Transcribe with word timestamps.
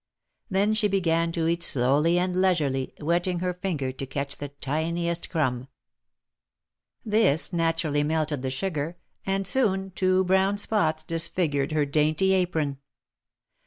Then 0.49 0.73
she 0.73 0.87
began 0.87 1.31
to 1.33 1.45
eat 1.47 1.61
slowly 1.61 2.17
and 2.17 2.35
leisurely, 2.35 2.91
wetting 2.99 3.37
her 3.37 3.53
finger 3.53 3.91
to 3.91 4.05
catch 4.07 4.37
the 4.37 4.47
tiniest 4.47 5.29
crumb. 5.29 5.67
This 7.05 7.53
naturally 7.53 8.01
melted 8.01 8.41
the 8.41 8.49
sugar, 8.49 8.97
and 9.27 9.45
soon 9.45 9.91
two 9.91 10.23
brown 10.23 10.57
spots 10.57 11.03
disfigured 11.03 11.71
her 11.73 11.85
dainty 11.85 12.33
apron. 12.33 12.79